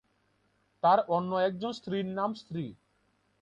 তার 0.83 0.99
অন্য 1.07 1.31
একজন 1.47 1.71
স্ত্রীর 1.73 2.07
নাম 2.11 2.31
‘শ্রী’। 2.35 2.65